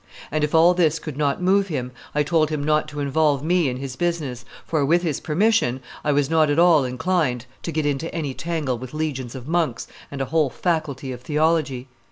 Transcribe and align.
And 0.31 0.43
if 0.43 0.55
all 0.55 0.73
this 0.73 0.97
could 0.97 1.15
not 1.15 1.43
move 1.43 1.67
him, 1.67 1.91
I 2.15 2.23
told 2.23 2.49
him 2.49 2.63
not 2.63 2.87
to 2.87 2.99
involve 3.01 3.43
me 3.43 3.69
in 3.69 3.77
his 3.77 3.95
business, 3.95 4.43
for, 4.65 4.83
with 4.83 5.03
his 5.03 5.19
permission, 5.19 5.79
I 6.03 6.11
was 6.11 6.27
not 6.27 6.49
at 6.49 6.57
all 6.57 6.83
inclined 6.85 7.45
to 7.61 7.71
get 7.71 7.85
into 7.85 8.11
any 8.11 8.33
tangle 8.33 8.79
with 8.79 8.95
legions 8.95 9.35
of 9.35 9.47
monks 9.47 9.85
and 10.09 10.19
a 10.19 10.25
whole 10.25 10.49
faculty 10.49 11.11
of 11.11 11.21
theology. 11.21 11.87